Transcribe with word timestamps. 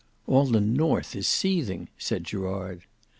"All 0.25 0.47
the 0.47 0.59
north 0.61 1.15
is 1.15 1.27
seething," 1.27 1.87
said 1.99 2.23
Gerard. 2.23 2.85